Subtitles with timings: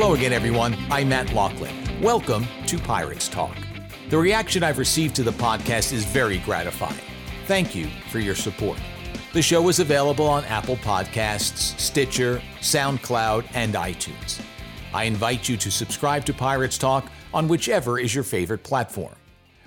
[0.00, 0.74] Hello again, everyone.
[0.90, 1.74] I'm Matt Loughlin.
[2.00, 3.54] Welcome to Pirates Talk.
[4.08, 6.96] The reaction I've received to the podcast is very gratifying.
[7.44, 8.78] Thank you for your support.
[9.34, 14.40] The show is available on Apple Podcasts, Stitcher, SoundCloud, and iTunes.
[14.94, 17.04] I invite you to subscribe to Pirates Talk
[17.34, 19.16] on whichever is your favorite platform.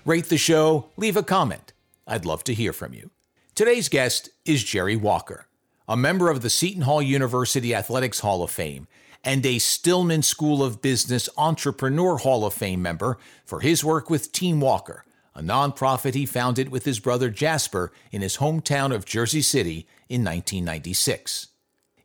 [0.04, 1.73] Rate the show, leave a comment.
[2.07, 3.11] I'd love to hear from you.
[3.54, 5.45] Today's guest is Jerry Walker,
[5.87, 8.87] a member of the Seton Hall University Athletics Hall of Fame
[9.23, 14.31] and a Stillman School of Business Entrepreneur Hall of Fame member for his work with
[14.31, 19.41] Team Walker, a nonprofit he founded with his brother Jasper in his hometown of Jersey
[19.41, 21.47] City in 1996.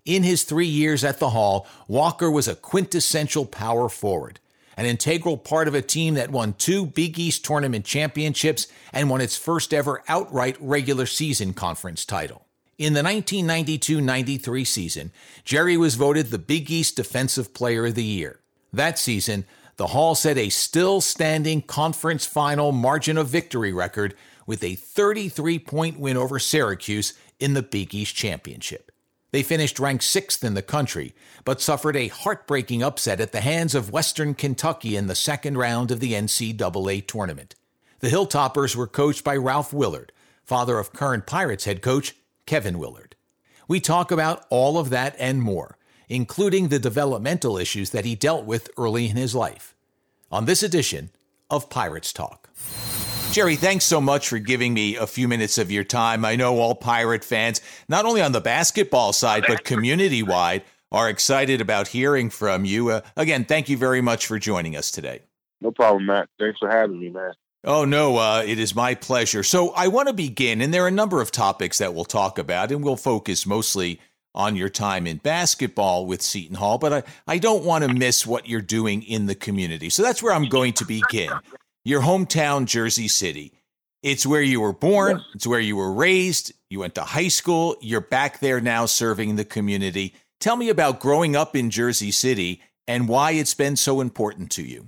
[0.04, 4.40] In his three years at the Hall, Walker was a quintessential power forward,
[4.76, 9.20] an integral part of a team that won two Big East tournament championships and won
[9.20, 12.47] its first ever outright regular season conference title.
[12.78, 15.10] In the 1992 93 season,
[15.44, 18.38] Jerry was voted the Big East Defensive Player of the Year.
[18.72, 19.46] That season,
[19.78, 24.14] the Hall set a still standing conference final margin of victory record
[24.46, 28.92] with a 33 point win over Syracuse in the Big East Championship.
[29.32, 33.74] They finished ranked sixth in the country, but suffered a heartbreaking upset at the hands
[33.74, 37.56] of Western Kentucky in the second round of the NCAA tournament.
[37.98, 40.12] The Hilltoppers were coached by Ralph Willard,
[40.44, 42.14] father of current Pirates head coach
[42.48, 43.14] Kevin Willard.
[43.68, 45.76] We talk about all of that and more,
[46.08, 49.76] including the developmental issues that he dealt with early in his life.
[50.32, 51.10] On this edition
[51.50, 52.48] of Pirates Talk.
[53.32, 56.24] Jerry, thanks so much for giving me a few minutes of your time.
[56.24, 61.10] I know all Pirate fans, not only on the basketball side, but community wide, are
[61.10, 62.88] excited about hearing from you.
[62.88, 65.20] Uh, again, thank you very much for joining us today.
[65.60, 66.30] No problem, Matt.
[66.38, 67.34] Thanks for having me, man.
[67.64, 69.42] Oh, no, uh, it is my pleasure.
[69.42, 72.38] So I want to begin, and there are a number of topics that we'll talk
[72.38, 74.00] about, and we'll focus mostly
[74.34, 78.24] on your time in basketball with Seton Hall, but I, I don't want to miss
[78.24, 79.90] what you're doing in the community.
[79.90, 81.30] So that's where I'm going to begin
[81.84, 83.52] your hometown, Jersey City.
[84.02, 87.76] It's where you were born, it's where you were raised, you went to high school,
[87.80, 90.14] you're back there now serving the community.
[90.38, 94.62] Tell me about growing up in Jersey City and why it's been so important to
[94.62, 94.86] you.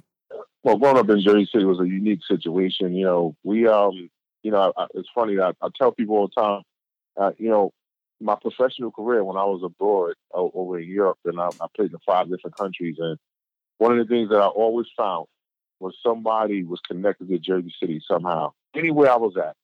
[0.63, 2.95] Well, growing up in Jersey City was a unique situation.
[2.95, 4.11] You know, we, um,
[4.43, 6.63] you know, I, it's funny that I, tell people all the time,
[7.19, 7.73] uh, you know,
[8.21, 11.99] my professional career when I was abroad over in Europe, and I, I played in
[12.07, 13.17] five different countries, and
[13.79, 15.27] one of the things that I always found
[15.81, 19.57] was somebody was connected to Jersey City somehow, anywhere I was at.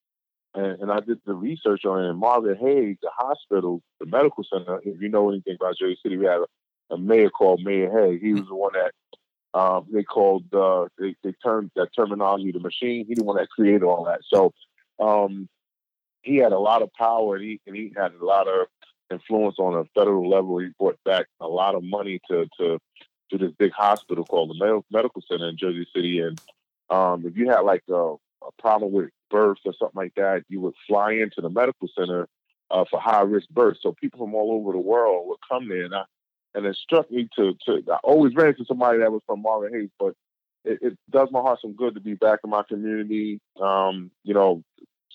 [0.54, 2.08] And, and I did the research on it.
[2.08, 6.16] And Margaret Hague, the hospital, the medical center, if you know anything about Jersey City,
[6.16, 8.22] we had a, a mayor called Mayor Hague.
[8.22, 8.92] He was the one that
[9.56, 13.06] um, they called, uh, they, they that terminology the machine.
[13.06, 14.20] He the one that created all that.
[14.30, 14.52] So
[15.00, 15.48] um,
[16.22, 18.66] he had a lot of power and he, and he had a lot of
[19.10, 20.58] influence on a federal level.
[20.58, 22.78] He brought back a lot of money to, to
[23.30, 26.20] to this big hospital called the Medical Center in Jersey City.
[26.20, 26.40] And
[26.90, 30.60] um, if you had like a, a, problem with birth or something like that, you
[30.60, 32.28] would fly into the medical center
[32.70, 33.80] uh, for high risk births.
[33.82, 35.84] So people from all over the world would come there.
[35.84, 36.04] And, I,
[36.56, 39.74] and it struck me to, to, I always ran into somebody that was from Margaret
[39.74, 40.14] Hague, but
[40.64, 43.38] it, it, does my heart some good to be back in my community.
[43.60, 44.64] Um, you know,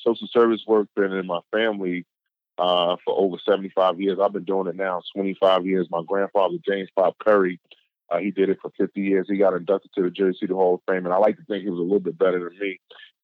[0.05, 2.05] social service work been in my family
[2.59, 4.19] uh, for over 75 years.
[4.21, 5.87] I've been doing it now 25 years.
[5.89, 7.59] My grandfather, James Pop Curry,
[8.11, 9.25] uh, he did it for 50 years.
[9.27, 11.63] He got inducted to the Jersey City Hall of Fame, and I like to think
[11.63, 12.79] he was a little bit better than me.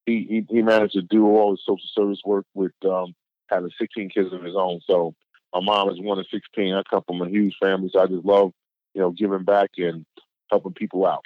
[0.07, 3.13] He he, he managed to do all his social service work with um,
[3.49, 4.79] having 16 kids of his own.
[4.87, 5.13] So
[5.53, 6.73] my mom is one of 16.
[6.73, 8.51] I come from a huge family, so I just love
[8.93, 10.05] you know giving back and
[10.49, 11.23] helping people out.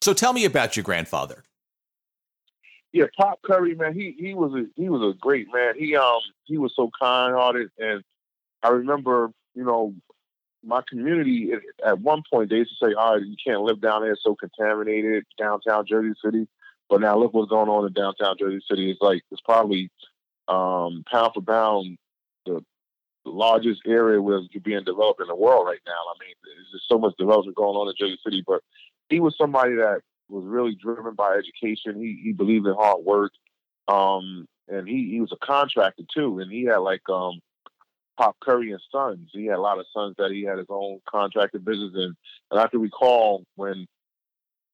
[0.00, 1.44] So tell me about your grandfather.
[2.92, 5.74] Yeah, Pop Curry, man, he he was a he was a great man.
[5.76, 8.02] He um he was so kind hearted, and
[8.62, 9.94] I remember you know
[10.62, 11.52] my community
[11.84, 14.22] at one point they used to say, "All right, you can't live down there; it's
[14.22, 16.46] so contaminated, downtown Jersey City."
[16.88, 18.90] But now look what's going on in downtown Jersey City.
[18.90, 19.90] It's like it's probably
[20.48, 21.96] um, pound for pound
[22.46, 22.62] the, the
[23.30, 25.92] largest area where it's being developed in the world right now.
[25.92, 28.42] I mean, there's just so much development going on in Jersey City.
[28.46, 28.62] But
[29.08, 32.00] he was somebody that was really driven by education.
[32.00, 33.32] He he believed in hard work,
[33.88, 37.40] um, and he he was a contractor too, and he had like um,
[38.16, 39.30] Pop Curry and Sons.
[39.32, 42.14] He had a lot of sons that he had his own contracted business in.
[42.50, 43.86] And I can recall when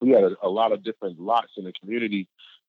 [0.00, 2.28] we had a, a, lot of different lots in the community.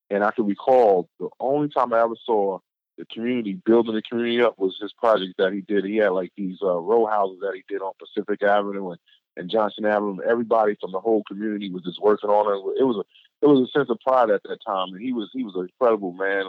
[0.09, 2.59] And I can recall the only time I ever saw
[2.97, 5.85] the community building the community up was his project that he did.
[5.85, 8.99] He had like these uh, row houses that he did on Pacific Avenue and,
[9.37, 10.17] and Johnson Avenue.
[10.27, 12.81] Everybody from the whole community was just working on it.
[12.81, 15.29] It was a it was a sense of pride at that time, and he was
[15.33, 16.45] he was an incredible man.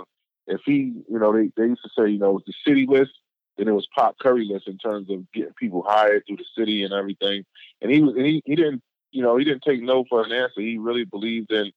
[0.47, 2.87] If he, you know, they, they used to say, you know, it was the city
[2.89, 3.13] list
[3.59, 6.85] then it was Pop Curry list in terms of getting people hired through the city
[6.85, 7.45] and everything.
[7.81, 10.33] And he was and he, he didn't you know, he didn't take no for an
[10.33, 10.61] answer.
[10.61, 11.71] He really believed in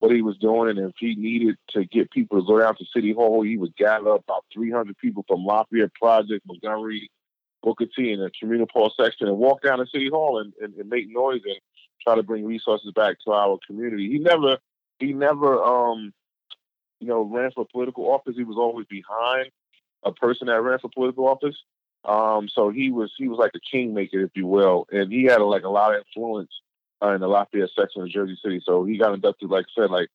[0.00, 2.84] what he was doing, and if he needed to get people to go down to
[2.94, 7.10] City Hall, he would gather up about 300 people from Lafayette Project, Montgomery,
[7.62, 10.88] Booker T, and the Communipaw section, and walk down to City Hall and, and, and
[10.88, 11.56] make noise and
[12.02, 14.10] try to bring resources back to our community.
[14.10, 14.56] He never,
[14.98, 16.14] he never, um,
[16.98, 18.36] you know, ran for political office.
[18.36, 19.50] He was always behind
[20.02, 21.56] a person that ran for political office.
[22.06, 25.42] Um, so he was he was like a kingmaker, if you will, and he had
[25.42, 26.50] like a lot of influence
[27.02, 28.60] uh, in the Lafayette section of Jersey City.
[28.64, 30.08] So he got inducted, like I said, like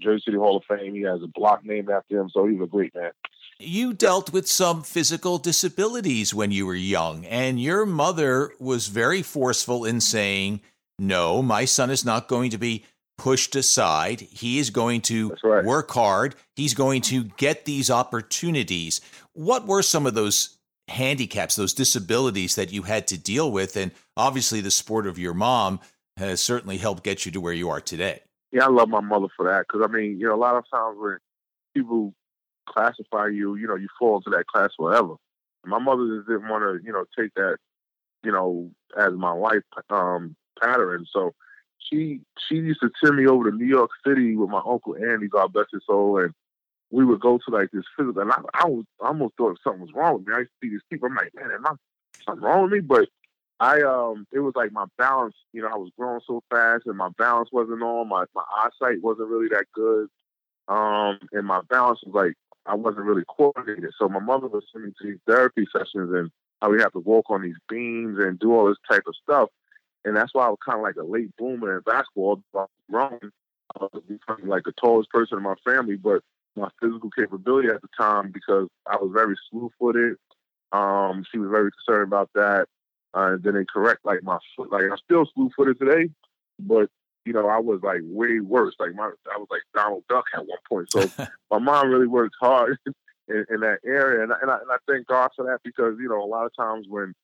[0.00, 0.94] Jersey City Hall of Fame.
[0.94, 2.30] He has a block named after him.
[2.30, 3.12] So he's a great man.
[3.58, 9.22] You dealt with some physical disabilities when you were young, and your mother was very
[9.22, 10.60] forceful in saying,
[10.98, 12.84] No, my son is not going to be
[13.16, 14.20] pushed aside.
[14.20, 15.64] He is going to right.
[15.64, 16.34] work hard.
[16.56, 19.00] He's going to get these opportunities.
[19.32, 20.56] What were some of those
[20.88, 23.76] handicaps, those disabilities that you had to deal with?
[23.76, 25.78] And obviously, the sport of your mom
[26.16, 28.20] has certainly helped get you to where you are today.
[28.52, 30.64] Yeah, I love my mother for that because I mean, you know, a lot of
[30.70, 31.18] times when
[31.74, 32.12] people
[32.68, 35.14] classify you, you know, you fall into that class forever.
[35.64, 37.56] My mother just didn't want to, you know, take that,
[38.24, 41.06] you know, as my life um, pattern.
[41.10, 41.32] So
[41.78, 45.28] she she used to send me over to New York City with my uncle Andy,
[45.28, 46.32] God bless his soul, and
[46.90, 48.22] we would go to like this physical.
[48.22, 50.34] And I, I was I almost thought something was wrong with me.
[50.34, 51.08] I used to see these people.
[51.08, 51.72] I'm like, man, am I
[52.26, 52.80] something wrong with me?
[52.80, 53.08] But
[53.62, 55.36] I um, it was like my balance.
[55.52, 58.08] You know, I was growing so fast, and my balance wasn't on.
[58.08, 60.08] My my eyesight wasn't really that good.
[60.66, 62.34] Um, and my balance was like
[62.66, 63.92] I wasn't really coordinated.
[64.00, 66.28] So my mother was sending me to these therapy sessions, and
[66.60, 69.48] how we have to walk on these beams and do all this type of stuff.
[70.04, 72.42] And that's why I was kind of like a late boomer in basketball.
[72.52, 73.18] I was wrong.
[73.76, 76.22] I was becoming like the tallest person in my family, but
[76.56, 80.16] my physical capability at the time because I was very slew footed.
[80.72, 82.66] Um, she was very concerned about that.
[83.14, 84.72] Uh, and then they correct like my foot.
[84.72, 86.10] Like I'm still slew footed today,
[86.58, 86.88] but
[87.24, 88.74] you know I was like way worse.
[88.78, 90.90] Like my I was like Donald Duck at one point.
[90.90, 91.10] So
[91.50, 92.78] my mom really worked hard
[93.28, 96.08] in, in, that area, and, and, I, and I thank God for that because you
[96.08, 97.14] know a lot of times when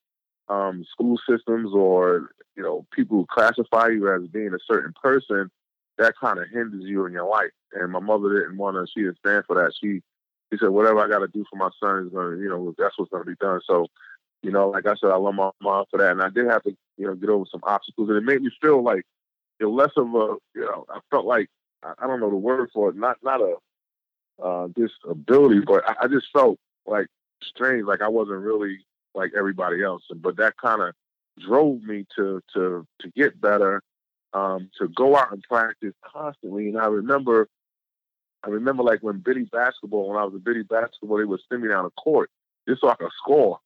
[0.47, 5.49] um, school systems or you know people classify you as being a certain person,
[5.97, 7.51] that kind of hinders you in your life.
[7.73, 8.87] And my mother didn't want to.
[8.91, 9.71] She didn't stand for that.
[9.81, 10.01] She
[10.51, 12.73] she said whatever I got to do for my son is going to you know
[12.77, 13.61] that's what's going to be done.
[13.65, 13.87] So
[14.41, 16.63] you know, like I said, I love my mom for that, and I did have
[16.63, 19.03] to you know get over some obstacles, and it made me feel like
[19.59, 21.49] you know, less of a you know I felt like
[21.83, 23.55] I, I don't know the word for it, not not a
[24.41, 27.07] uh, disability, but I, I just felt like
[27.43, 28.79] strange, like I wasn't really
[29.13, 30.03] like everybody else.
[30.15, 30.93] But that kind of
[31.39, 33.81] drove me to to to get better,
[34.33, 36.69] um, to go out and practice constantly.
[36.69, 37.47] And I remember,
[38.43, 41.61] I remember like when Biddy basketball, when I was a Biddy basketball, they would send
[41.61, 42.29] me down the court
[42.67, 43.59] just so I could score,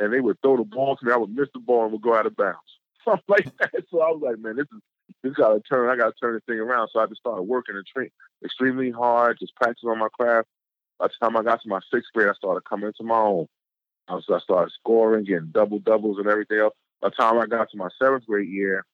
[0.00, 1.12] and they would throw the ball to me.
[1.12, 2.58] I would miss the ball and would go out of bounds,
[3.04, 3.84] something like that.
[3.90, 4.80] So I was like, man, this is
[5.22, 5.90] this got to turn.
[5.90, 6.88] I got to turn this thing around.
[6.92, 8.10] So I just started working and train
[8.44, 10.48] extremely hard, just practicing on my craft.
[10.98, 13.46] By the time I got to my sixth grade, I started coming into my own.
[14.26, 16.74] So I started scoring, getting double doubles and everything else.
[17.00, 18.84] By the time I got to my seventh grade year,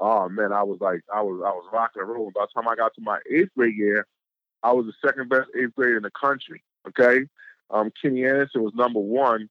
[0.00, 2.32] oh man, I was like, I was, I was rocking and rolling.
[2.34, 4.06] By the time I got to my eighth grade year,
[4.62, 6.62] I was the second best eighth grade in the country.
[6.88, 7.26] Okay,
[7.70, 9.48] um, Kenny Anderson was number one,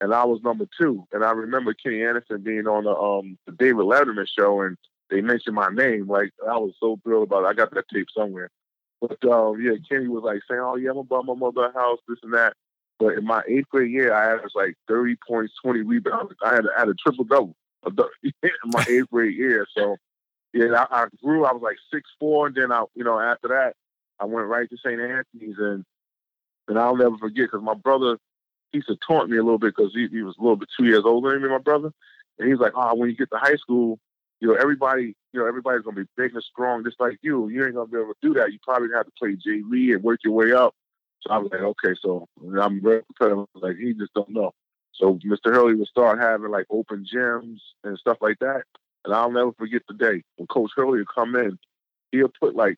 [0.00, 1.06] and I was number two.
[1.12, 4.76] And I remember Kenny Anderson being on the um the David Letterman show, and
[5.10, 6.08] they mentioned my name.
[6.08, 7.48] Like I was so thrilled about it.
[7.48, 8.50] I got that tape somewhere.
[9.00, 11.98] But um, yeah, Kenny was like saying, "Oh yeah, I'm about my mother a house,
[12.08, 12.54] this and that."
[12.98, 16.34] But in my eighth grade year, I averaged like 30 points, 20 rebounds.
[16.44, 17.56] I had, had a triple double
[18.22, 19.66] in my eighth grade year.
[19.74, 19.96] So,
[20.52, 21.46] yeah, I, I, grew.
[21.46, 23.74] I was like six four, and then I, you know, after that,
[24.20, 25.00] I went right to St.
[25.00, 25.84] Anthony's, and
[26.68, 28.29] and I'll never forget because my brother he
[28.72, 30.86] used to taunt me a little bit because he, he was a little bit two
[30.86, 31.92] years older than me, my brother,
[32.38, 33.98] and he's like, "Oh, when you get to high school,
[34.40, 37.48] you know, everybody, you know, everybody's gonna be big and strong just like you.
[37.48, 38.52] You ain't gonna be able to do that.
[38.52, 40.74] You probably have to play JV and work your way up."
[41.22, 42.26] So I was like, okay, so
[42.60, 43.46] I'm very competitive.
[43.54, 44.52] Like he just don't know.
[44.94, 45.54] So Mr.
[45.54, 48.62] Hurley would start having like open gyms and stuff like that.
[49.04, 51.58] And I'll never forget the day when Coach Hurley would come in.
[52.12, 52.76] He'll put like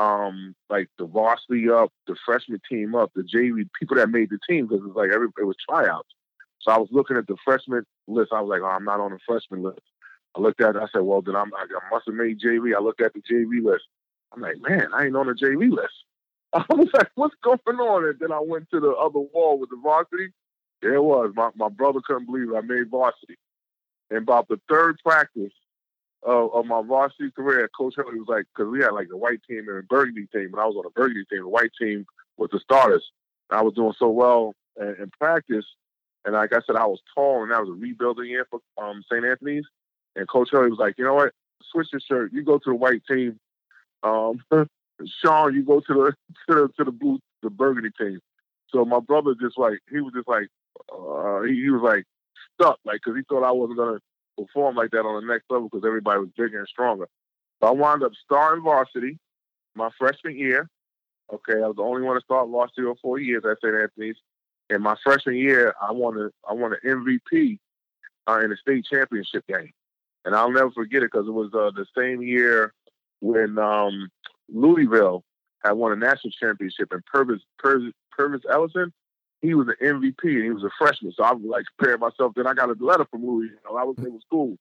[0.00, 4.38] um like the varsity up, the freshman team up, the JV people that made the
[4.48, 6.08] team because it's like every it was tryouts.
[6.60, 8.32] So I was looking at the freshman list.
[8.32, 9.80] I was like, oh, I'm not on the freshman list.
[10.36, 10.82] I looked at it.
[10.82, 12.74] I said, well, then I'm, I must have made JV.
[12.76, 13.84] I looked at the JV list.
[14.32, 15.94] I'm like, man, I ain't on the JV list.
[16.52, 18.04] I was like, what's going on?
[18.04, 20.28] And then I went to the other wall with the varsity.
[20.82, 21.32] There it was.
[21.34, 22.56] My, my brother couldn't believe it.
[22.56, 23.36] I made varsity.
[24.10, 25.52] And about the third practice
[26.22, 29.40] of, of my varsity career, Coach Hurley was like, because we had like a white
[29.48, 31.42] team and a burgundy team, and I was on a burgundy team.
[31.42, 32.04] The white team
[32.36, 33.04] was the starters.
[33.50, 35.64] I was doing so well in, in, practice.
[36.24, 39.02] And like I said, I was tall, and that was a rebuilding year for um,
[39.10, 39.24] St.
[39.24, 39.64] Anthony's.
[40.16, 41.32] And Coach Hurley was like, you know what?
[41.70, 42.32] switch your shirt.
[42.32, 43.38] You go to the white team.
[44.02, 44.42] Um,
[45.22, 46.14] Sean, you go to the
[46.48, 48.20] to the to the blue the burgundy team.
[48.68, 50.48] So my brother just like he was just like
[50.92, 52.04] uh, he, he was like
[52.54, 53.98] stuck like because he thought I wasn't gonna
[54.46, 57.08] perform like that on the next level because everybody was bigger and stronger.
[57.60, 59.18] So I wound up starting varsity
[59.74, 60.68] my freshman year.
[61.32, 63.74] Okay, I was the only one to start varsity for four years at St.
[63.74, 64.16] Anthony's.
[64.68, 67.58] And my freshman year, I won a I won an MVP
[68.28, 69.72] uh, in the state championship game,
[70.24, 72.72] and I'll never forget it because it was uh, the same year
[73.20, 74.08] when um,
[74.48, 75.24] Louisville
[75.64, 78.92] had won a national championship, and Purvis Pervis, Pervis Ellison,
[79.40, 81.12] he was an MVP and he was a freshman.
[81.16, 82.32] So I was like comparing myself.
[82.36, 83.46] Then I got a letter from Louis.
[83.46, 84.56] You know, I was in school.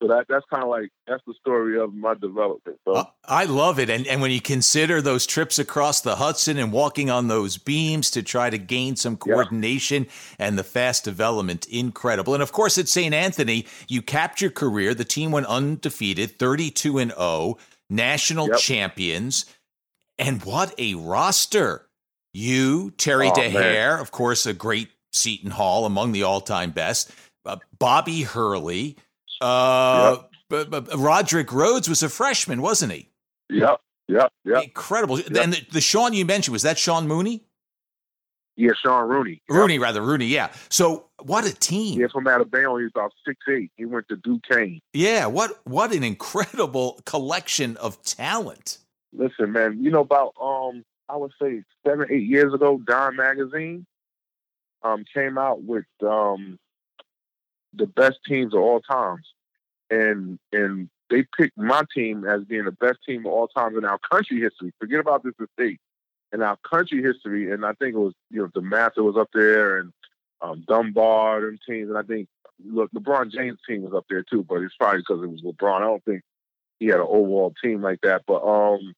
[0.00, 2.78] So that that's kind of like that's the story of my development.
[2.86, 6.56] So uh, I love it, and and when you consider those trips across the Hudson
[6.56, 10.46] and walking on those beams to try to gain some coordination yeah.
[10.46, 12.32] and the fast development, incredible.
[12.32, 13.12] And of course, at St.
[13.12, 14.94] Anthony, you capped your career.
[14.94, 17.58] The team went undefeated, thirty two and zero, oh,
[17.90, 18.56] national yep.
[18.56, 19.44] champions,
[20.18, 21.89] and what a roster!
[22.32, 24.00] You, Terry oh, Dehere, man.
[24.00, 27.10] of course, a great Seton Hall among the all time best.
[27.44, 28.96] Uh, Bobby Hurley.
[29.40, 30.30] Uh, yep.
[30.48, 33.08] but, but Rodrick Rhodes was a freshman, wasn't he?
[33.48, 34.64] Yep, yep, yep.
[34.64, 35.18] Incredible.
[35.18, 35.36] Yep.
[35.36, 37.42] And the, the Sean you mentioned was that Sean Mooney?
[38.56, 39.42] Yeah, Sean Rooney.
[39.48, 39.82] Rooney, yep.
[39.82, 40.26] rather Rooney.
[40.26, 40.52] Yeah.
[40.68, 41.98] So what a team.
[41.98, 42.78] Yeah, from Alabama.
[42.78, 43.70] He's about six eight.
[43.76, 44.80] He went to Duquesne.
[44.92, 45.26] Yeah.
[45.26, 48.78] What what an incredible collection of talent.
[49.14, 49.82] Listen, man.
[49.82, 53.86] You know about um I would say seven eight years ago, Dime Magazine
[54.82, 56.58] um came out with um
[57.74, 59.26] the best teams of all times,
[59.90, 63.84] and and they picked my team as being the best team of all times in
[63.84, 64.72] our country history.
[64.78, 65.80] Forget about this state
[66.32, 69.78] in our country history, and I think it was you know DeMatha was up there
[69.78, 69.92] and
[70.40, 72.28] um, Dunbar and teams, and I think
[72.64, 75.76] look LeBron James' team was up there too, but it's probably because it was LeBron.
[75.76, 76.22] I don't think
[76.78, 78.94] he had an overall team like that, but um,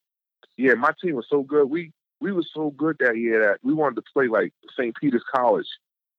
[0.57, 1.69] yeah, my team was so good.
[1.69, 1.92] We
[2.23, 4.95] we were so good that year that we wanted to play like St.
[4.97, 5.67] Peter's College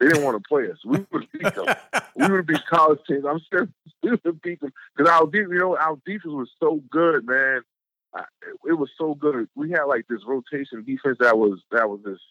[0.04, 0.78] they didn't want to play us.
[0.86, 1.76] We would beat them.
[2.16, 3.26] we would beat college teams.
[3.26, 3.70] I'm sure
[4.02, 7.62] we would beat them because our defense, you know, our defense was so good, man.
[8.14, 8.26] I,
[8.68, 9.48] it was so good.
[9.56, 12.22] We had like this rotation defense that was that was just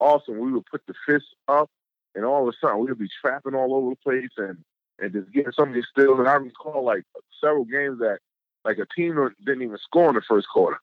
[0.00, 0.38] awesome.
[0.38, 1.70] We would put the fists up,
[2.14, 4.58] and all of a sudden we would be trapping all over the place and
[5.00, 6.18] and just getting some of these steals.
[6.18, 7.04] And I recall like
[7.42, 8.18] several games that
[8.64, 10.78] like a team didn't even score in the first quarter,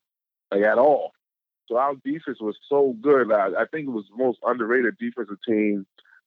[0.51, 1.13] like at all.
[1.71, 3.31] So our defense was so good.
[3.31, 5.85] I, I think it was the most underrated defensive team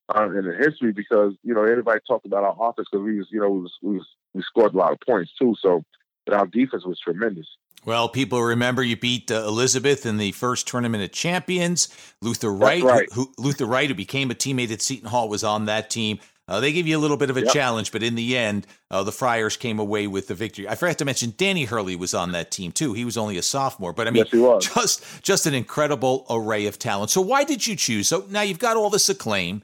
[0.08, 3.26] uh, in the history because you know everybody talked about our offense because we was
[3.30, 5.54] you know we was, we was we scored a lot of points too.
[5.60, 5.84] So,
[6.24, 7.46] but our defense was tremendous.
[7.84, 11.88] Well, people remember you beat uh, Elizabeth in the first tournament of champions.
[12.22, 13.12] Luther Wright, right.
[13.12, 16.18] who, Luther Wright, who became a teammate at Seton Hall, was on that team.
[16.46, 17.52] Uh, they gave you a little bit of a yep.
[17.52, 20.68] challenge, but in the end, uh, the Friars came away with the victory.
[20.68, 22.92] I forgot to mention Danny Hurley was on that team too.
[22.92, 26.78] He was only a sophomore, but I mean, yes, just just an incredible array of
[26.78, 27.10] talent.
[27.10, 28.08] So why did you choose?
[28.08, 29.62] So now you've got all this acclaim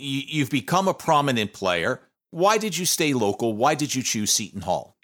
[0.00, 2.00] you've become a prominent player.
[2.30, 3.54] Why did you stay local?
[3.54, 4.96] Why did you choose Seton Hall?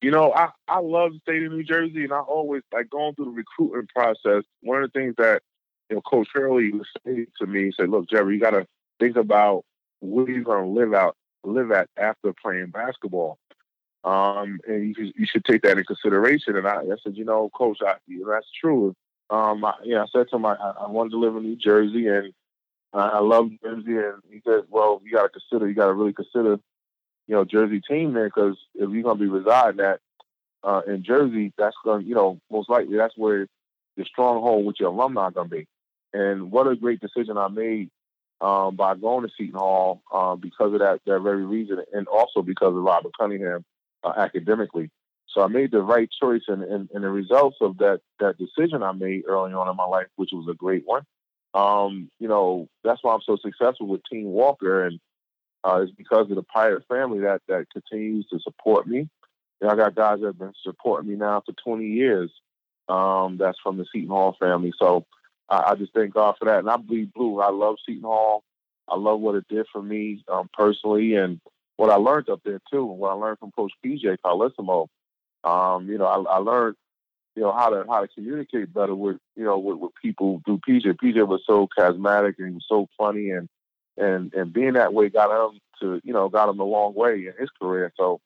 [0.00, 3.14] You know, I, I love the state of New Jersey, and I always like going
[3.14, 4.42] through the recruitment process.
[4.60, 5.42] One of the things that
[5.88, 8.66] you know, Coach Hurley was saying to me, he said, "Look, Jerry, you got to
[8.98, 9.64] think about
[10.02, 13.38] where you're going to live out, live at after playing basketball,
[14.04, 17.50] um, and you, you should take that in consideration." And I, I said, "You know,
[17.54, 18.94] Coach, I, you know, that's true."
[19.30, 21.56] Um, I, you know, I said to him, I, I wanted to live in New
[21.56, 22.34] Jersey, and
[22.92, 25.68] I love Jersey, and he says, "Well, you got to consider.
[25.68, 26.58] You got to really consider,
[27.26, 30.00] you know, Jersey team there because if you're going to be residing at
[30.64, 33.46] uh, in Jersey, that's going, you know, most likely that's where
[33.96, 35.66] the stronghold with your alumni are going to be.
[36.12, 37.90] And what a great decision I made
[38.42, 42.42] um, by going to Seton Hall uh, because of that that very reason, and also
[42.42, 43.64] because of Robin Cunningham
[44.04, 44.90] uh, academically.
[45.28, 48.82] So I made the right choice, and, and, and the results of that that decision
[48.82, 51.06] I made early on in my life, which was a great one,
[51.54, 54.98] um, you know, that's why I'm so successful with Team Walker, and
[55.64, 59.08] uh, it's because of the Pirate family that that continues to support me.
[59.60, 62.30] Know, I got guys that have been supporting me now for 20 years.
[62.88, 64.72] Um, that's from the Seton Hall family.
[64.78, 65.04] So
[65.52, 66.60] I, I, just thank God for that.
[66.60, 67.40] And I bleed blue.
[67.40, 68.42] I love Seton Hall.
[68.88, 71.40] I love what it did for me um, personally, and
[71.76, 72.90] what I learned up there too.
[72.90, 74.88] And what I learned from Coach PJ Carlesimo.
[75.44, 76.76] Um, you know, I, I learned
[77.36, 80.60] you know how to how to communicate better with you know with, with people through
[80.68, 80.96] PJ.
[81.02, 83.48] PJ was so charismatic and he was so funny and
[83.96, 87.26] and and being that way got him to you know got him a long way
[87.26, 87.92] in his career.
[87.96, 88.20] So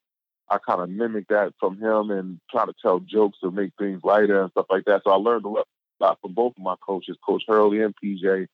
[0.49, 4.01] I kind of mimicked that from him and try to tell jokes to make things
[4.05, 5.03] lighter and stuff like that.
[5.05, 5.67] So I learned a lot,
[6.01, 8.47] lot from both of my coaches, Coach Hurley and PJ,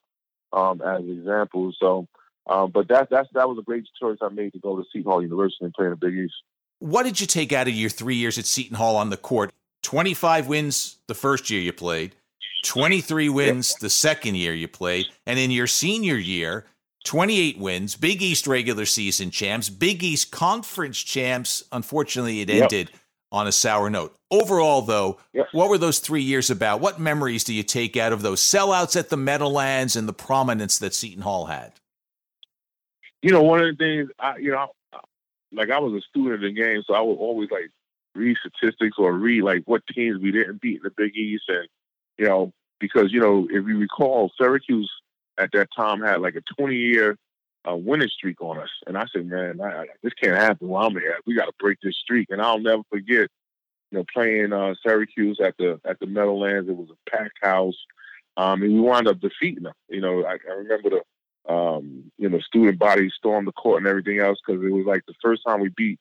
[0.52, 1.76] um, as examples.
[1.80, 2.06] So,
[2.46, 5.10] um, but that that's that was a great choice I made to go to Seton
[5.10, 6.34] Hall University and play in the Big East.
[6.78, 9.52] What did you take out of your three years at Seton Hall on the court?
[9.82, 12.14] 25 wins the first year you played,
[12.64, 16.66] 23 wins the second year you played, and in your senior year,
[17.04, 21.64] 28 wins, Big East regular season champs, Big East conference champs.
[21.72, 23.00] Unfortunately, it ended yep.
[23.32, 24.14] On a sour note.
[24.30, 25.48] Overall, though, yep.
[25.52, 26.80] what were those three years about?
[26.80, 30.78] What memories do you take out of those sellouts at the Meadowlands and the prominence
[30.78, 31.72] that Seton Hall had?
[33.22, 34.68] You know, one of the things, I, you know,
[35.52, 37.70] like I was a student of the game, so I would always like
[38.14, 41.68] read statistics or read like what teams we didn't beat in the Big East, and
[42.18, 44.90] you know, because you know, if you recall, Syracuse
[45.38, 46.76] at that time had like a 20
[47.68, 48.70] uh, winning streak on us.
[48.86, 51.16] And I said, man, I, this can't happen while I'm here.
[51.26, 52.28] We got to break this streak.
[52.30, 53.28] And I'll never forget,
[53.90, 56.68] you know, playing uh, Syracuse at the at the Meadowlands.
[56.68, 57.76] It was a packed house,
[58.36, 59.74] um, and we wound up defeating them.
[59.88, 63.86] You know, I, I remember the um, you know student body stormed the court and
[63.86, 65.98] everything else because it was like the first time we beat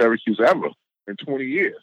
[0.00, 0.68] Syracuse ever
[1.08, 1.82] in 20 years.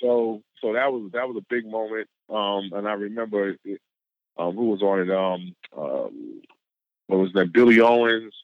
[0.00, 2.08] So so that was that was a big moment.
[2.28, 3.80] Um, and I remember it,
[4.36, 5.10] um, who was on it?
[5.10, 6.42] Um, um,
[7.06, 7.52] what was that?
[7.52, 8.34] Billy Owens,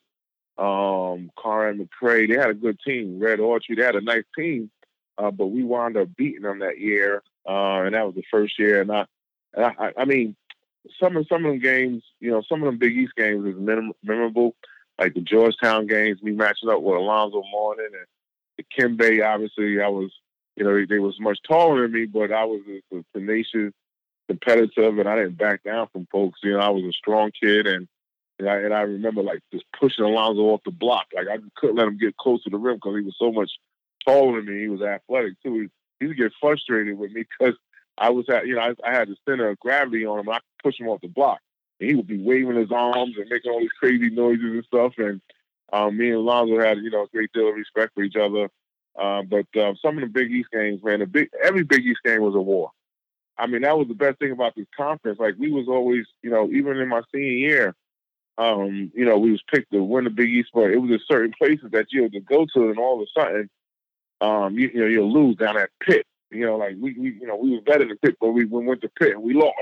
[0.58, 2.28] um, Conrad McRae.
[2.28, 3.18] They had a good team.
[3.18, 3.76] Red Autry.
[3.76, 4.70] They had a nice team,
[5.18, 8.58] uh, but we wound up beating them that year, uh, and that was the first
[8.58, 8.80] year.
[8.80, 9.06] And I,
[9.54, 10.36] and I, I mean,
[11.02, 13.90] some of some of them games, you know, some of them Big East games is
[14.02, 14.54] memorable,
[14.98, 16.22] like the Georgetown games.
[16.22, 19.24] Me matching up with Alonzo Mourning and Dikembe.
[19.24, 20.12] Obviously, I was,
[20.56, 23.72] you know, they, they was much taller than me, but I was a, a tenacious
[24.28, 26.40] competitive and I didn't back down from folks.
[26.42, 27.88] You know, I was a strong kid and
[28.38, 31.06] and I, and I remember like just pushing Alonzo off the block.
[31.14, 33.50] Like I couldn't let him get close to the rim because he was so much
[34.06, 34.62] taller than me.
[34.62, 35.68] He was athletic too.
[36.00, 37.54] He, would get frustrated with me because
[37.96, 40.28] I was at, you know, I, I, had the center of gravity on him.
[40.28, 41.38] I could push him off the block.
[41.80, 44.92] And he would be waving his arms and making all these crazy noises and stuff.
[44.98, 45.20] And
[45.72, 48.48] um, me and Alonzo had, you know, a great deal of respect for each other.
[48.98, 52.00] Uh, but uh, some of the Big East games, man, the big every Big East
[52.04, 52.70] game was a war.
[53.36, 55.18] I mean, that was the best thing about this conference.
[55.18, 57.74] Like we was always, you know, even in my senior year,
[58.38, 61.00] um, you know, we was picked to win the Big East, but it was in
[61.08, 63.50] certain places that you had to go to, and all of a sudden,
[64.20, 66.06] um, you, you know, you'll lose down at Pitt.
[66.30, 68.64] You know, like we, we, you know, we was better than Pitt, but we, we
[68.64, 69.54] went to Pitt and we lost.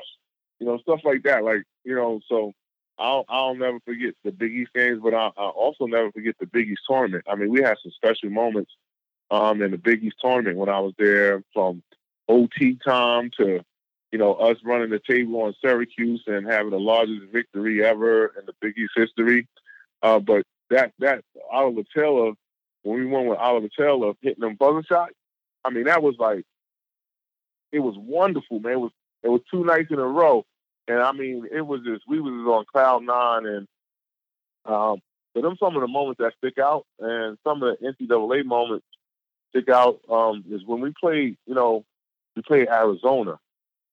[0.59, 1.45] You know, stuff like that.
[1.45, 2.53] Like, you know, so
[2.99, 6.47] I'll I'll never forget the Big East games, but I'll, I'll also never forget the
[6.47, 7.25] Big East tournament.
[7.29, 8.71] I mean, we had some special moments
[9.31, 11.83] um, in the Big East tournament when I was there from
[12.29, 13.65] OT time to,
[14.13, 18.45] you know, us running the table on Syracuse and having the largest victory ever in
[18.47, 19.49] the Big East history.
[20.03, 22.33] Uh, but that that Oliver Taylor,
[22.83, 25.15] when we won with Oliver Taylor hitting them buzzer shots,
[25.65, 26.45] I mean that was like,
[27.73, 28.73] it was wonderful, man.
[28.73, 30.45] It was it was two nights in a row,
[30.87, 33.67] and I mean it was just we was on cloud nine, and
[34.67, 35.01] um,
[35.35, 38.87] but them some of the moments that stick out, and some of the NCAA moments
[39.51, 41.85] stick out um, is when we played, you know,
[42.37, 43.39] we played Arizona,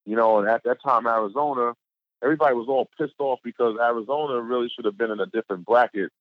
[0.09, 1.73] you know, and at that time, Arizona,
[2.23, 6.11] everybody was all pissed off because Arizona really should have been in a different bracket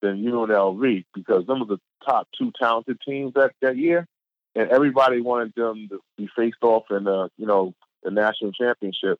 [0.00, 4.06] than UNLV because them were the top two talented teams that, that year,
[4.54, 9.18] and everybody wanted them to be faced off in the, you know, the national championship.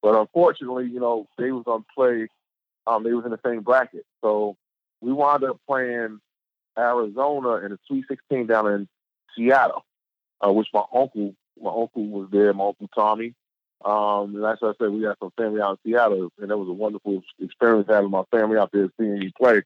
[0.00, 2.28] But unfortunately, you know, they was on play.
[2.86, 4.56] Um, they was in the same bracket, so
[5.02, 6.18] we wound up playing
[6.78, 8.88] Arizona in the Sweet 16 down in
[9.36, 9.84] Seattle,
[10.40, 13.34] uh, which my uncle my uncle was there, my uncle Tommy.
[13.84, 16.68] Um, and that's I said, we had some family out in Seattle, and it was
[16.68, 19.62] a wonderful experience having my family out there seeing you play.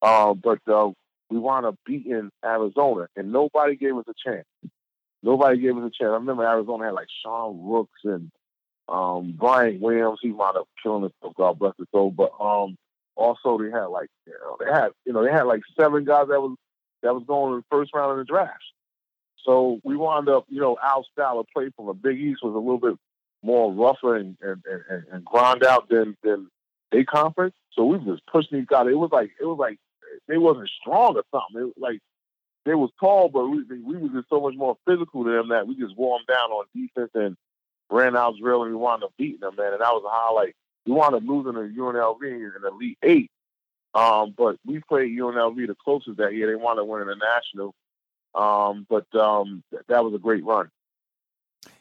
[0.00, 0.90] Uh, but uh,
[1.30, 4.46] we wound up beating Arizona, and nobody gave us a chance.
[5.22, 6.10] Nobody gave us a chance.
[6.10, 8.30] I remember Arizona had like Sean Rooks and
[8.88, 10.20] um, Brian Williams.
[10.22, 11.32] He wound up killing us.
[11.36, 12.10] God bless his soul.
[12.10, 12.76] But um,
[13.16, 16.28] also they had like you know they had you know they had like seven guys
[16.28, 16.56] that was
[17.02, 18.62] that was going in the first round of the draft.
[19.44, 22.54] So we wound up, you know, our style of play from a Big East was
[22.54, 22.98] a little bit
[23.42, 26.50] more rougher and and, and, and grind out than than
[26.92, 27.54] a conference.
[27.72, 28.86] So we just pushing these guys.
[28.88, 29.78] It was like it was like
[30.26, 31.62] they wasn't strong or something.
[31.62, 32.00] It was like
[32.64, 35.66] they was tall, but we we was just so much more physical than them that
[35.66, 37.36] we just wore them down on defense and
[37.90, 39.72] ran out drill and we wound up beating them, man.
[39.72, 40.54] And that was a highlight.
[40.86, 43.30] We wound up losing to UNLV in the Elite Eight.
[43.94, 46.46] Um, but we played UNLV the closest that year.
[46.46, 47.74] They wound up winning the national.
[48.34, 50.70] Um, but um, that was a great run.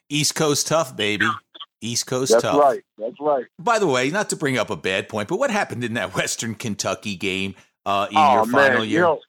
[0.10, 1.28] East Coast tough, baby.
[1.82, 2.56] East Coast That's tough.
[2.56, 2.84] That's right.
[2.98, 3.46] That's right.
[3.60, 6.16] By the way, not to bring up a bad point, but what happened in that
[6.16, 8.90] Western Kentucky game uh, in oh, your final man.
[8.90, 9.00] year?
[9.00, 9.20] You know,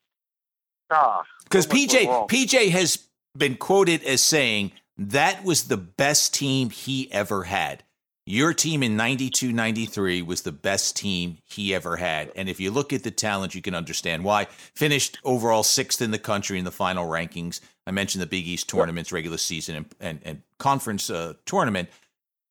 [0.91, 3.07] ah, because PJ PJ has
[3.37, 7.83] been quoted as saying that was the best team he ever had.
[8.25, 12.31] Your team in 92 93 was the best team he ever had.
[12.35, 14.45] And if you look at the talent, you can understand why.
[14.75, 17.59] Finished overall sixth in the country in the final rankings.
[17.87, 21.89] I mentioned the Big East tournaments, regular season, and, and, and conference uh, tournament.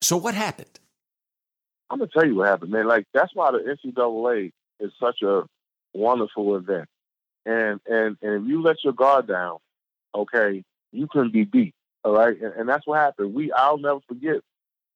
[0.01, 0.79] So, what happened?
[1.91, 2.87] I'm to tell you what happened, man.
[2.87, 5.45] Like, that's why the NCAA is such a
[5.95, 6.89] wonderful event.
[7.47, 9.59] And, and, and if you let your guard down,
[10.15, 11.75] okay, you can be beat.
[12.05, 12.39] All right.
[12.41, 13.35] And, and that's what happened.
[13.35, 14.41] We, I'll never forget,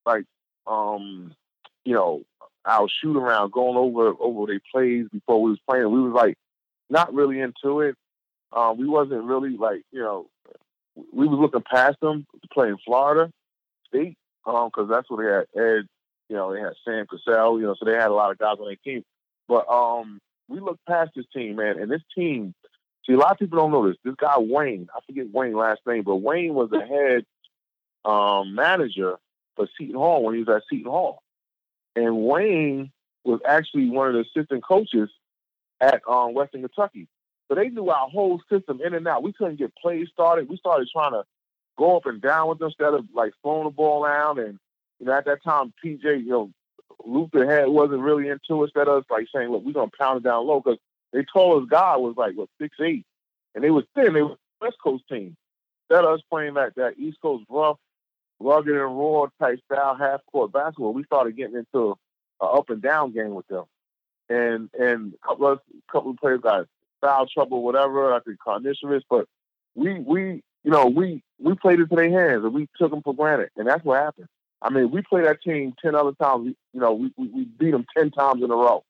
[0.05, 0.25] like,
[0.67, 1.35] um,
[1.85, 2.25] you know,
[2.65, 5.91] our shoot around going over over their plays before we was playing.
[5.91, 6.37] We was like
[6.89, 7.97] not really into it.
[8.53, 10.27] Um, we wasn't really like you know,
[11.13, 13.33] we was looking past them playing Florida
[13.89, 15.87] State because um, that's what they had Ed.
[16.29, 17.59] You know, they had Sam Cassell.
[17.59, 19.05] You know, so they had a lot of guys on their team.
[19.49, 22.55] But um, we looked past this team, man, and this team.
[23.07, 23.97] See, a lot of people don't know this.
[24.05, 27.25] This guy Wayne, I forget Wayne's last name, but Wayne was the head
[28.05, 29.17] um, manager
[29.57, 31.23] for Seton Hall when he was at Seton Hall.
[31.97, 32.93] And Wayne
[33.25, 35.11] was actually one of the assistant coaches
[35.81, 37.09] at um, Western Kentucky.
[37.49, 39.23] So they knew our whole system in and out.
[39.23, 40.49] We couldn't get plays started.
[40.49, 41.25] We started trying to
[41.83, 44.39] go up and down with them instead of like throwing the ball around.
[44.39, 44.59] And,
[45.01, 46.51] you know, at that time, PJ, you know,
[47.05, 48.67] Luther head wasn't really into it.
[48.67, 50.79] Instead of us like saying, look, we're to pound it down low because
[51.13, 53.05] they told us God was like, what, six eight,
[53.55, 54.15] And they was thin.
[54.15, 55.37] They were West Coast team.
[55.91, 57.79] Instead of us playing that, that East Coast rough,
[58.39, 61.97] rugged and raw type style half court basketball, we started getting into
[62.41, 63.65] an up and down game with them.
[64.29, 66.67] And and a couple of couple of players got
[67.01, 68.15] foul trouble, whatever.
[68.15, 69.27] I think Karnisovas, but
[69.75, 73.15] we we you know we we played into their hands and we took them for
[73.15, 74.29] granted, and that's what happened.
[74.61, 76.55] I mean, we played that team ten other times.
[76.73, 78.85] You know, we we, we beat them ten times in a row.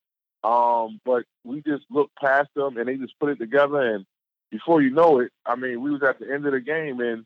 [0.45, 3.81] Um, but we just looked past them and they just put it together.
[3.81, 4.05] And
[4.51, 7.25] before you know it, I mean, we was at the end of the game and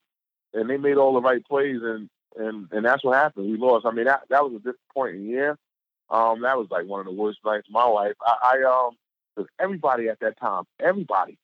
[0.52, 3.50] and they made all the right plays and and and that's what happened.
[3.50, 3.86] We lost.
[3.86, 5.58] I mean, that that was a disappointing year.
[6.10, 8.14] Um, that was like one of the worst nights of my life.
[8.24, 8.86] I, I
[9.38, 11.36] um, everybody at that time, everybody,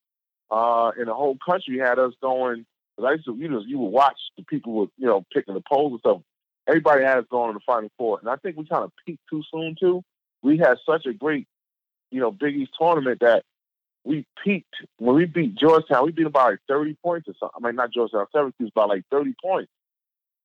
[0.50, 2.64] uh, in the whole country had us going.
[2.96, 5.55] Cause I used to, you know, you would watch the people with, you know, picking
[5.55, 6.22] the polls and stuff.
[6.68, 9.22] Everybody had us going to the Final Four, and I think we kind of peaked
[9.28, 10.02] too soon too.
[10.42, 11.46] We had such a great,
[12.11, 13.44] you know, Big East tournament that
[14.05, 16.05] we peaked when we beat Georgetown.
[16.05, 17.64] We beat them by like thirty points or something.
[17.64, 19.70] I mean, not Georgetown, Syracuse by like thirty points.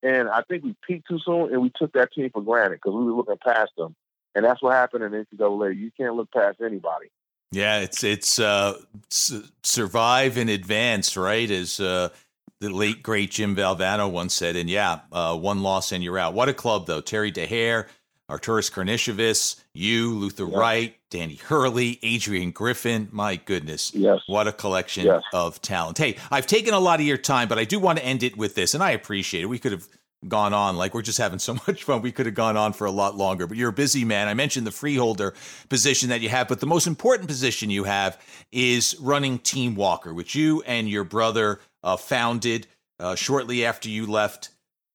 [0.03, 2.93] And I think we peaked too soon, and we took that team for granted because
[2.93, 3.95] we were looking past them.
[4.35, 5.77] And that's what happened in NCAA.
[5.77, 7.07] You can't look past anybody.
[7.51, 8.79] Yeah, it's it's uh,
[9.09, 11.49] survive and advance, right?
[11.49, 12.09] As uh,
[12.59, 14.55] the late great Jim Valvano once said.
[14.55, 16.33] And yeah, uh, one loss and you're out.
[16.33, 17.01] What a club, though.
[17.01, 17.87] Terry Dehere,
[18.29, 23.07] Arturas Karnisovas, you, Luther Wright, Danny Hurley, Adrian Griffin.
[23.11, 23.93] My goodness.
[23.93, 24.19] Yes.
[24.27, 25.21] What a collection yes.
[25.33, 25.97] of talent.
[25.97, 28.37] Hey, I've taken a lot of your time, but I do want to end it
[28.37, 29.47] with this, and I appreciate it.
[29.47, 29.87] We could have
[30.27, 32.85] gone on like we're just having so much fun we could have gone on for
[32.85, 35.33] a lot longer but you're a busy man i mentioned the freeholder
[35.69, 38.19] position that you have but the most important position you have
[38.51, 42.67] is running team walker which you and your brother uh, founded
[42.99, 44.49] uh, shortly after you left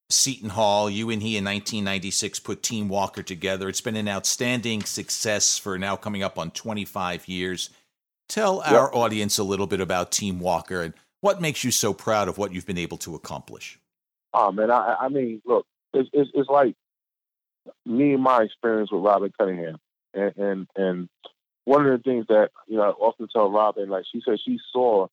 [0.09, 0.89] Seton Hall.
[0.89, 3.69] You and he in 1996 put Team Walker together.
[3.69, 7.69] It's been an outstanding success for now coming up on 25 years.
[8.29, 8.73] Tell yep.
[8.73, 12.37] our audience a little bit about Team Walker and what makes you so proud of
[12.37, 13.79] what you've been able to accomplish.
[14.33, 16.75] Oh man, I, I mean, look, it's, it's, it's like
[17.85, 19.77] me and my experience with Robin Cunningham,
[20.13, 21.09] and, and and
[21.65, 24.59] one of the things that you know I often tell Robin, like she said, she
[24.71, 25.07] saw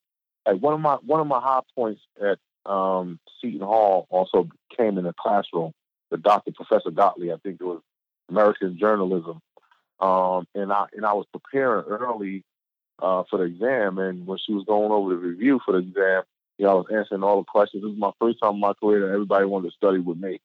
[0.47, 2.39] like one of my one of my high points at
[2.71, 5.73] um, Seton Hall also came in the classroom.
[6.11, 6.53] The Dr.
[6.53, 7.81] Professor Gottlieb, I think it was
[8.29, 9.41] American journalism,
[10.01, 12.45] um, and I and I was preparing early
[13.01, 13.99] uh, for the exam.
[13.99, 16.23] And when she was going over the review for the exam,
[16.59, 17.83] you know, I was answering all the questions.
[17.83, 20.41] This was my first time in my career that everybody wanted to study with me.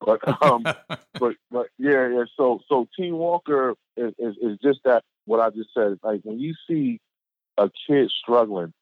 [0.00, 2.24] But um, but but yeah, yeah.
[2.36, 5.98] So so Team Walker is, is is just that what I just said.
[6.02, 7.00] Like when you see
[7.56, 8.72] a kid struggling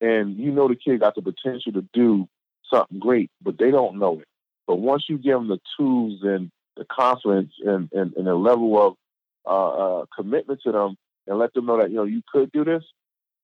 [0.00, 2.28] and you know the kid got the potential to do
[2.72, 4.28] something great, but they don't know it.
[4.66, 8.86] But once you give them the tools and the confidence and, and, and the level
[8.86, 8.94] of
[9.46, 12.64] uh, uh, commitment to them and let them know that, you know, you could do
[12.64, 12.84] this,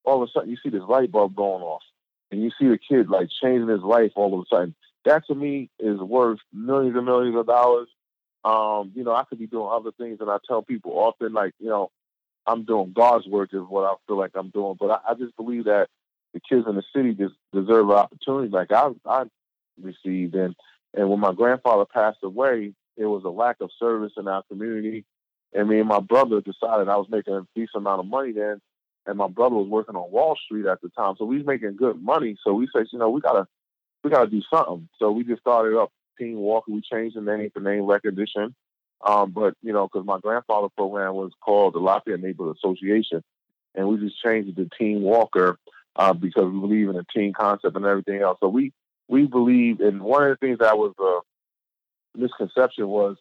[0.04, 1.82] all of a sudden you see this light bulb going off
[2.30, 4.74] and you see the kid like changing his life all of a sudden.
[5.04, 7.88] That to me is worth millions and millions of dollars.
[8.44, 11.52] Um, you know, I could be doing other things and I tell people often like,
[11.58, 11.90] you know,
[12.46, 14.76] I'm doing God's work is what I feel like I'm doing.
[14.78, 15.88] But I, I just believe that
[16.36, 19.24] the kids in the city just deserve an opportunity like I I
[19.80, 20.34] received.
[20.34, 20.54] And
[20.94, 25.04] and when my grandfather passed away, it was a lack of service in our community.
[25.54, 28.60] And me and my brother decided I was making a decent amount of money then,
[29.06, 31.76] and my brother was working on Wall Street at the time, so we was making
[31.76, 32.36] good money.
[32.44, 33.46] So we said, you know, we gotta
[34.04, 34.88] we gotta do something.
[34.98, 36.70] So we just started up Team Walker.
[36.70, 38.54] We changed the name for name recognition.
[39.06, 43.22] Um, but you know, because my grandfather program was called the Lafayette Neighborhood Association,
[43.74, 45.58] and we just changed it to Team Walker
[45.96, 48.38] uh, because we believe in the team concept and everything else.
[48.40, 48.72] So we
[49.08, 53.16] we believe, and one of the things that was a misconception was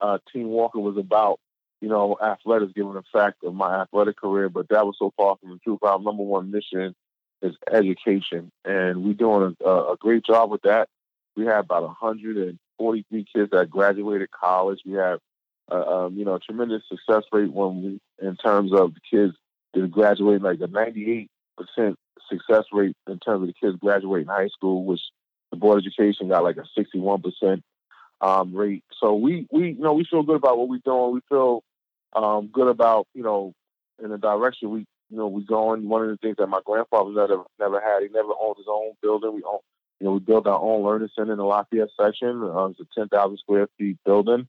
[0.00, 1.40] uh, Team Walker was about
[1.80, 5.36] you know athletics, given the fact of my athletic career, but that was so far
[5.40, 5.80] from the truth.
[5.82, 6.94] Our number one mission
[7.42, 10.88] is education, and we're doing a, a great job with that.
[11.36, 14.80] We have about 143 kids that graduated college.
[14.84, 15.20] We have,
[15.70, 19.34] uh, um, you know, tremendous success rate when we, in terms of the kids
[19.72, 21.96] that graduate, like a 98 percent
[22.30, 25.00] success rate in terms of the kids graduating high school, which
[25.50, 27.62] the board of education got like a 61 percent
[28.20, 28.84] um, rate.
[29.00, 31.14] So we we you know we feel good about what we're doing.
[31.14, 31.62] We feel
[32.14, 33.54] um, good about you know
[34.02, 35.88] in the direction we you know, we going.
[35.88, 38.92] One of the things that my grandfather never never had, he never owned his own
[39.02, 39.34] building.
[39.34, 39.60] We own,
[40.00, 42.42] you know, we built our own learning center in the Lafayette section.
[42.42, 44.48] Uh, it's a 10,000 square feet building.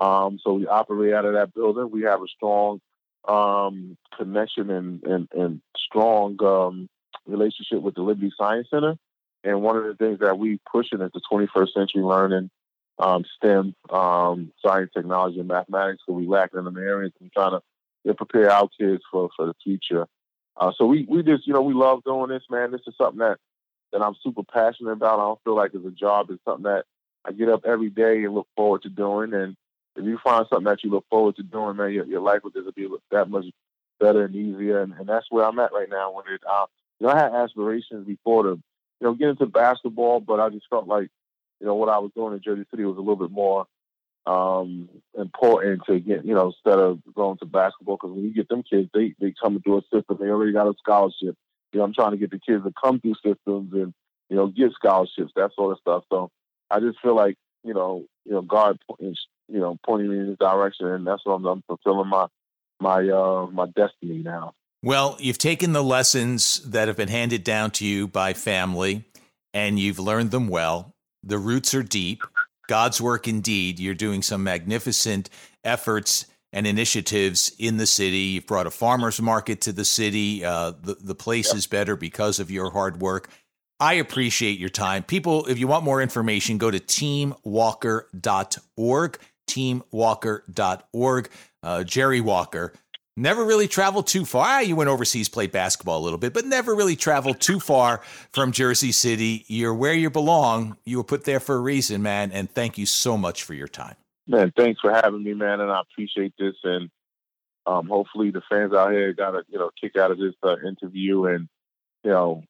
[0.00, 1.90] Um, so we operate out of that building.
[1.90, 2.80] We have a strong
[3.26, 6.88] um, connection and, and, and strong um,
[7.28, 8.96] relationship with the Liberty Science Center.
[9.44, 12.50] And one of the things that we pushing is the 21st century learning,
[12.98, 16.02] um, STEM, um, science, technology, and mathematics.
[16.06, 17.12] So we lack in them areas.
[17.20, 17.62] We're trying to
[18.06, 20.06] to prepare our kids for, for the future.
[20.56, 22.72] Uh, so we, we just, you know, we love doing this, man.
[22.72, 23.38] This is something that,
[23.92, 25.20] that I'm super passionate about.
[25.20, 26.30] I don't feel like it's a job.
[26.30, 26.84] It's something that
[27.24, 29.32] I get up every day and look forward to doing.
[29.34, 29.56] And
[29.96, 32.50] if you find something that you look forward to doing, man, your, your life will
[32.50, 33.44] just be that much
[34.00, 34.82] better and easier.
[34.82, 36.12] And, and that's where I'm at right now.
[36.12, 36.66] When it, uh,
[37.00, 40.66] you know, I had aspirations before to, you know, get into basketball, but I just
[40.68, 41.08] felt like,
[41.60, 43.66] you know, what I was doing in Jersey City was a little bit more
[44.26, 48.48] um, important to get, you know, instead of going to basketball, because when you get
[48.48, 51.36] them kids, they, they come through a system, they already got a scholarship.
[51.72, 53.92] You know, I'm trying to get the kids to come through systems and,
[54.28, 56.04] you know, get scholarships, that sort of stuff.
[56.10, 56.30] So
[56.70, 59.14] I just feel like, you know, you know, God you
[59.48, 62.26] know, pointing me in this direction, and that's what I'm, I'm fulfilling my,
[62.80, 64.52] my, uh, my destiny now.
[64.82, 69.04] Well, you've taken the lessons that have been handed down to you by family,
[69.52, 70.94] and you've learned them well.
[71.24, 72.22] The roots are deep
[72.68, 73.80] God's work indeed.
[73.80, 75.28] You're doing some magnificent
[75.64, 78.18] efforts and initiatives in the city.
[78.18, 80.44] You've brought a farmer's market to the city.
[80.44, 81.56] Uh, the, the place yep.
[81.56, 83.30] is better because of your hard work.
[83.80, 85.02] I appreciate your time.
[85.02, 91.30] People, if you want more information, go to teamwalker.org, teamwalker.org.
[91.62, 92.74] Uh, Jerry Walker
[93.18, 94.46] Never really traveled too far.
[94.46, 98.00] Ah, you went overseas, played basketball a little bit, but never really traveled too far
[98.30, 99.44] from Jersey City.
[99.48, 100.76] You're where you belong.
[100.84, 102.30] You were put there for a reason, man.
[102.30, 103.96] And thank you so much for your time.
[104.28, 105.60] Man, thanks for having me, man.
[105.60, 106.54] And I appreciate this.
[106.62, 106.90] And
[107.66, 110.54] um, hopefully the fans out here got a you know kick out of this uh,
[110.64, 111.24] interview.
[111.24, 111.48] And
[112.04, 112.44] you know,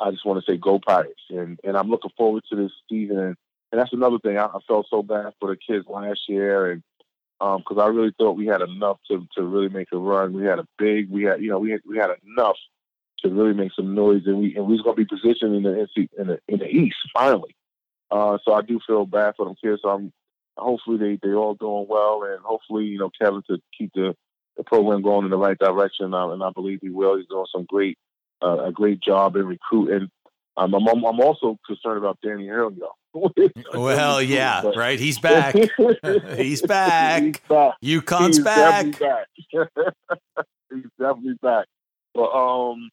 [0.00, 1.20] I just want to say go Pirates.
[1.28, 3.18] And and I'm looking forward to this season.
[3.18, 3.36] And,
[3.72, 4.38] that's another thing.
[4.38, 6.84] I, I felt so bad for the kids last year and
[7.44, 10.32] because um, I really thought we had enough to, to really make a run.
[10.32, 12.56] We had a big, we had you know we had, we had enough
[13.22, 15.62] to really make some noise, and we and we was going to be positioned in
[15.62, 17.54] the in the in the East finally.
[18.10, 19.80] Uh, so I do feel bad for them kids.
[19.82, 20.12] So I'm
[20.56, 24.14] hopefully they they all doing well, and hopefully you know Kevin to keep the,
[24.56, 27.18] the program going in the right direction, uh, and I believe he will.
[27.18, 27.98] He's doing some great
[28.42, 30.08] uh, a great job in recruiting.
[30.56, 32.96] Um, I'm I'm also concerned about Danny Hurley though.
[33.74, 34.76] Well, yeah, but.
[34.76, 34.98] right.
[34.98, 35.54] He's back.
[36.36, 37.22] He's back.
[37.22, 37.80] He's back.
[37.82, 38.86] UConn's He's back.
[38.86, 40.16] Definitely back.
[40.70, 41.66] He's definitely back.
[42.14, 42.90] But um,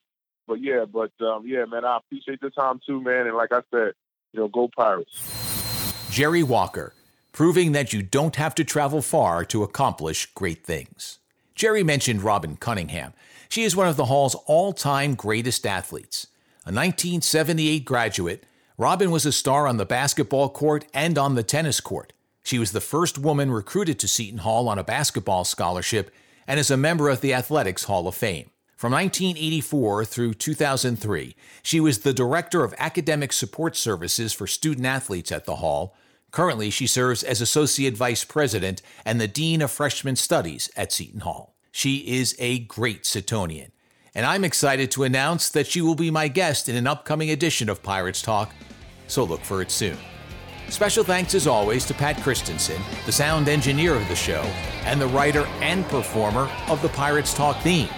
[0.47, 3.27] but yeah, but um, yeah, man, I appreciate the time too, man.
[3.27, 3.93] And like I said,
[4.34, 6.07] you know, go Pirates.
[6.12, 6.93] Jerry Walker,
[7.31, 11.19] proving that you don't have to travel far to accomplish great things.
[11.55, 13.13] Jerry mentioned Robin Cunningham.
[13.49, 16.27] She is one of the Hall's all-time greatest athletes.
[16.63, 18.43] A 1978 graduate
[18.82, 22.13] Robin was a star on the basketball court and on the tennis court.
[22.44, 26.10] She was the first woman recruited to Seton Hall on a basketball scholarship
[26.48, 28.50] and is a member of the Athletics Hall of Fame.
[28.76, 35.32] From 1984 through 2003, she was the Director of Academic Support Services for student athletes
[35.32, 35.96] at the Hall.
[36.32, 41.20] Currently, she serves as Associate Vice President and the Dean of Freshman Studies at Seton
[41.20, 41.56] Hall.
[41.72, 43.70] She is a great Setonian,
[44.13, 47.69] and I'm excited to announce that she will be my guest in an upcoming edition
[47.69, 48.52] of Pirates Talk
[49.12, 49.97] so look for it soon.
[50.69, 54.41] Special thanks as always to Pat Christensen, the sound engineer of the show,
[54.86, 57.89] and the writer and performer of the Pirates Talk theme.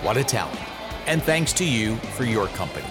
[0.00, 0.58] What a talent.
[1.06, 2.86] And thanks to you for your company.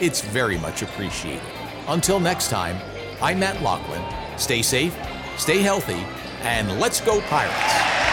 [0.00, 1.42] It's very much appreciated.
[1.88, 2.76] Until next time,
[3.20, 4.02] I'm Matt Loughlin.
[4.38, 4.96] Stay safe,
[5.36, 6.04] stay healthy,
[6.42, 8.03] and let's go Pirates!